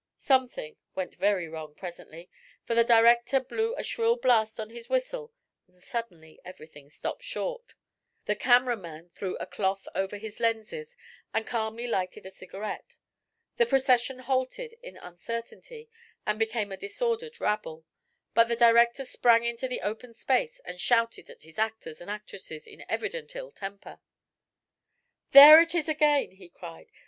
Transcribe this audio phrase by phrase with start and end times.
[0.19, 2.27] Something went very wrong presently,
[2.65, 5.31] for the director blew a shrill blast on his whistle
[5.67, 7.75] and suddenly everything stopped short.
[8.25, 10.97] The camera man threw a cloth over his lenses
[11.35, 12.95] and calmly lighted a cigarette.
[13.57, 15.87] The procession halted in uncertainty
[16.25, 17.85] and became a disordered rabble;
[18.33, 22.65] but the director sprang into the open space and shouted at his actors and actresses
[22.65, 23.99] in evident ill temper.
[25.29, 26.87] "There it is again!" he cried.